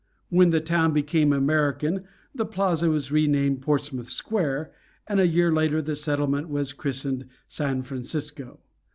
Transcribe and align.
When 0.29 0.49
the 0.49 0.59
town 0.59 0.93
became 0.93 1.31
American 1.31 2.05
the 2.33 2.43
Plaza 2.43 2.89
was 2.89 3.11
renamed 3.11 3.61
Portsmouth 3.61 4.09
Square, 4.09 4.71
and 5.05 5.19
a 5.19 5.27
year 5.27 5.51
later 5.53 5.79
the 5.79 5.95
settlement 5.95 6.49
was 6.49 6.73
christened 6.73 7.27
San 7.47 7.83
Francisco. 7.83 8.57